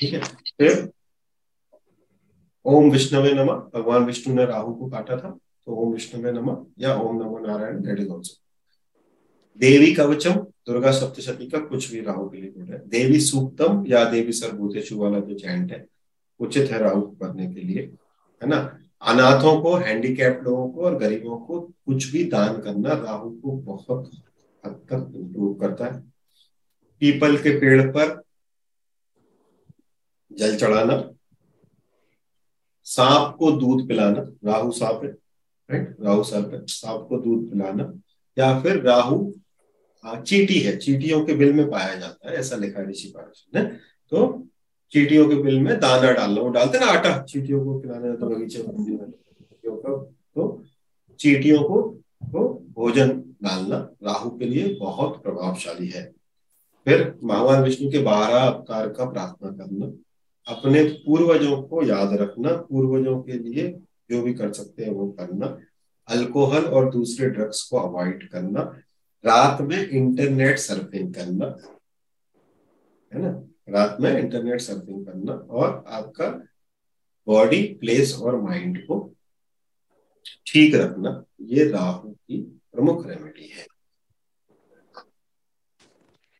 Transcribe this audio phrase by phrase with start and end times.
[0.00, 0.20] ठीक है?
[0.58, 0.90] फिर
[2.66, 5.30] ओम विष्णवे नमः, भगवान विष्णु ने राहु को काटा था
[5.66, 8.30] तो ओम विष्णवे नमः या ओम नमो नारायण दैट इज़
[9.58, 10.34] देवी कवचम,
[10.66, 14.98] दुर्गा सप्तशती का कुछ भी राहु के लिए गुड है। देवी सूक्तम या देवी सरभूतेशु
[14.98, 15.86] वाला जो चैंट है,
[16.40, 17.82] उचित है राहु करने के लिए,
[18.42, 18.58] है ना?
[19.02, 24.10] अनाथों को हैंडीकैप लोगों को और गरीबों को कुछ भी दान करना राहु को बहुत
[24.66, 26.00] हद तक इम्प्रूव करता है।
[27.00, 28.23] पीपल के पेड़ पर
[30.34, 30.96] जल चढ़ाना,
[32.86, 35.10] सांप को दूध पिलाना, राहु सांप है
[35.68, 37.92] राइट राहु सांप है, सांप को दूध पिलाना,
[38.36, 39.32] या फिर राहु
[40.04, 43.62] चीटी है, चीटियों के बिल में पाया जाता है, ऐसा लिखा है ऋषि पारस ने।
[44.12, 44.46] तो
[44.92, 48.58] चीटियों के बिल में दाना डालना, वो डालते ना आटा, चीटियों को खिलाने तो बगीचे
[48.58, 49.10] में
[50.36, 50.62] तो
[51.20, 51.80] चीटियों को
[52.24, 53.08] तो भोजन
[53.42, 56.04] डालना, राहु के लिए बहुत प्रभावशाली है।
[56.86, 59.86] फिर भगवान विष्णु के बारह अवतार का प्रार्थना करना
[60.46, 63.72] अपने पूर्वजों को याद रखना, पूर्वजों के लिए
[64.10, 65.58] जो भी कर सकते हैं वो करना।
[66.08, 68.60] अल्कोहल और दूसरे ड्रग्स को अवॉइड करना।
[69.26, 71.46] रात में इंटरनेट सर्फिंग करना,
[73.12, 73.44] है ना?
[73.68, 76.28] रात में इंटरनेट सर्फिंग करना और आपका
[77.26, 79.14] बॉडी, प्लेस और माइंड को
[80.46, 83.66] ठीक रखना, ये राहु की प्रमुख रेमेडी है।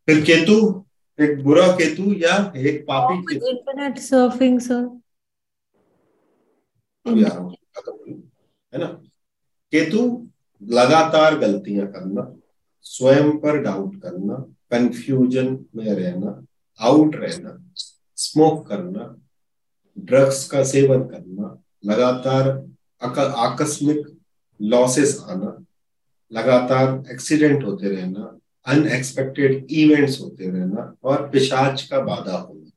[0.09, 0.87] फिर केतु
[1.19, 4.83] एक बुरा केतु या एक पापी केतु। इंटरनेट सर्फिंग सर
[7.07, 8.79] है?
[8.79, 8.87] ना?
[9.73, 10.01] केतु
[10.63, 12.23] लगातार गलतियाँ करना
[12.87, 14.35] स्वयं पर डाउट करना
[14.71, 16.31] कंफ्यूजन में रहना
[16.81, 17.59] आउट रहना
[18.17, 19.05] स्मोक करना
[19.97, 21.47] ड्रग्स का सेवन करना
[21.85, 22.49] लगातार
[23.47, 24.07] आकस्मिक
[24.61, 25.57] लॉसेस आना
[26.33, 32.71] लगातार एक्सीडेंट होते रहना अनएक्सपेक्टेड इवेंट्स होते रहना और पिशाच का बाधा होना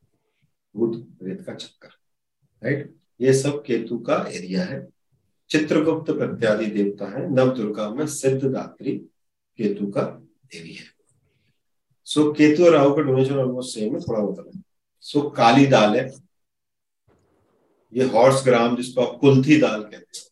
[0.76, 1.90] भूत प्रेत का चक्कर
[2.64, 4.88] राइट ये सब केतु का एरिया है।
[5.50, 8.98] चित्रगुप्त प्रत्यादि देवता है। नव दुर्गा में सिद्ध दात्री
[9.60, 10.86] केतु का देवी है।
[12.08, 14.64] सो so, केतु और राहु का डोनेशन ऑलमोस्ट सेम है थोड़ा होता है
[15.02, 16.10] सो so, काली दाल है।
[17.94, 20.26] ये हॉर्स ग्राम जिसको आप कुल्थी दाल कहते हैं।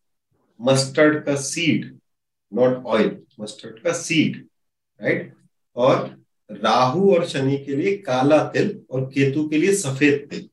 [0.61, 1.99] मस्टर्ड का सीड
[2.53, 4.47] नॉट ऑयल मस्टर्ड का सीड
[5.01, 5.33] राइट
[5.77, 5.97] और
[6.49, 10.49] राहु और शनि के लिए काला तिल और केतु के लिए सफ़ेद तिल।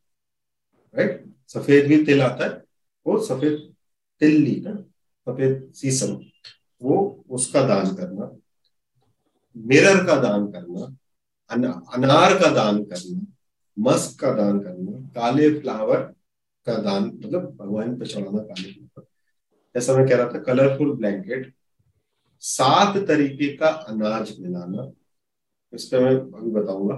[0.94, 2.62] राइट सफ़ेद भी तिल आता है।
[3.06, 3.58] वो सफ़ेद
[4.20, 4.74] तिल ली ना,
[5.26, 6.18] सफ़ेद सीसम।
[6.82, 8.30] वो उसका दान करना,
[9.56, 10.90] मिरर का दान करना
[11.50, 13.26] अनार का दान करना,
[13.76, 16.00] मस्क का दान करना, काले फ्लावर
[16.66, 19.06] का दान मतलब भगवान पे चढ़ाना काले फ्लावर।
[19.74, 21.52] जैसा मैं कह रहा था कलरफुल ब्लैंकेट
[22.42, 24.90] सात तरीके का अनाज मिलाना
[25.72, 26.94] इस मैं अभी बताऊँगा।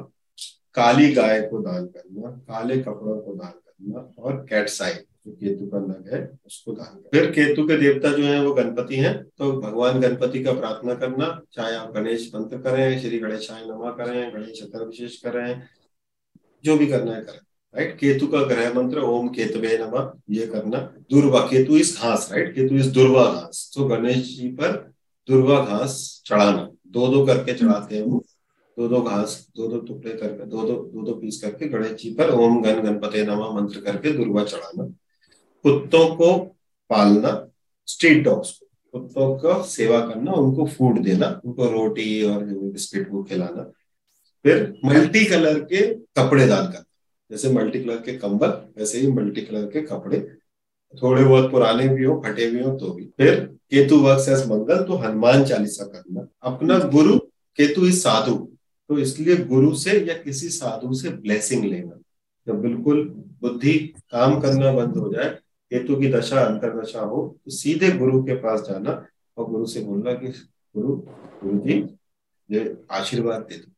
[0.74, 5.66] काली गाय को दान करना, काले कपड़ों को दान करना और कैट साई जो केतु
[5.66, 9.14] का नग है, उसको दान करना। फिर केतु के देवता जो है, वो गणपति हैं
[9.28, 14.32] तो भगवान गणपति का प्रार्थना करना, चाहे आप गणेश मंत्र करें, श्री गणेशाय नमा करें,
[14.34, 15.62] गणेश चतर विशेष करें,
[16.64, 17.38] जो भी करना है करें
[17.74, 20.78] राइट केतु का ग्रह मंत्र, ओम केतवे नमा, ये करना।
[21.10, 24.76] दुर्वा, केतु इस घास राइट केतु इस दुर्वा घास। तो गणेश जी पर
[25.28, 28.24] दुर्वा घास चढ़ाना दो दो करके चढ़ाते हैं वो।
[28.76, 32.10] दो दो घास दो दो टुकड़े करके दो दो दो दो पीस करके गणेश जी
[32.14, 34.84] पर ओम गण गणपति नमा मंत्र करके दुर्गा चढ़ाना।
[35.64, 36.32] कुत्तों को
[36.90, 37.30] पालना
[37.88, 43.22] स्ट्रीट डॉग्स को, कुत्तों का सेवा करना, उनको फ़ूड देना, उनको रोटी और बिस्किट को
[43.22, 43.62] खिलाना।
[44.44, 45.82] फिर मल्टी कलर के
[46.16, 46.84] कपड़े दान करना,
[47.30, 48.48] जैसे मल्टी कलर के कंबल,
[48.78, 50.20] वैसे ही मल्टी कलर के कपड़े।
[50.94, 53.34] थोड़े बहुत पुराने भी हो, फटे भी हो तो भी। फिर
[53.70, 57.18] केतु वर्सेस मंगल तो हनुमान चालीसा करना। अपना गुरु
[57.58, 58.34] केतु इस साधु
[58.88, 61.98] तो इसलिए गुरु से या किसी साधु से ब्लेसिंग लेना।
[62.46, 63.02] जब बिल्कुल
[63.40, 63.78] बुद्धि
[64.10, 65.30] काम करना बंद हो जाए
[65.70, 69.06] केतु की दशा अंतर दशा हो तो सीधे गुरु के पास जाना
[69.36, 70.28] और गुरु से बोलना कि,
[70.76, 70.96] गुरु
[71.44, 71.96] गुरु जी,
[72.50, 73.70] ये आशीर्वाद दे दो।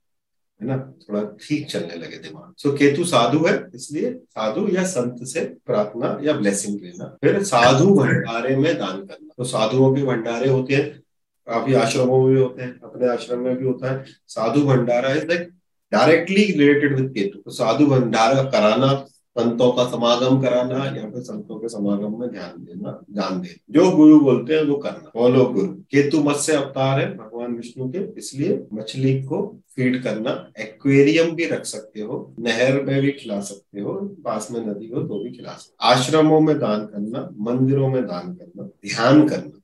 [0.63, 0.77] है ना?
[0.77, 6.19] थोड़ा ठीक चलने लगे दिमाग। सो केतु साधु है, इसलिए साधु या संत से प्रार्थना
[6.23, 11.03] या ब्लेसिंग लेना। फिर साधु भंडारे में दान करना। तो साधुओं के भंडारे होते हैं
[11.49, 15.27] काफ़ी आश्रमों में भी होते हैं, अपने आश्रम में भी होता है। साधु भंडारा is
[15.27, 15.49] like
[15.93, 17.39] directly related with Ketu.
[17.39, 19.07] तो साधु भंडारा कराना,
[19.39, 23.91] संतों का समागम कराना या फिर संतों के समागम में ध्यान देना ध्यान दे जो
[23.91, 28.67] गुरु बोलते हैं, वो करना। फॉलो गुरु। केतु मत्स्य अवतार है, भगवान विष्णु के। इसलिए
[28.75, 33.93] मछली को फ़ीड करना। एक्वेरियम भी रख सकते हो, नहर में भी खिला सकते हो,
[34.25, 38.35] पास में नदी हो तो भी खिला सकते आश्रमों में दान करना, मंदिरों में दान
[38.35, 39.56] करना, ध्यान करना।